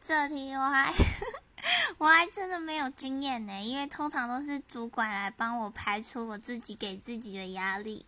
[0.00, 0.92] 这题我还
[1.98, 8.04] 我还真的没有经验呢因为通常都是主管来帮我排除我自己给自己的压力。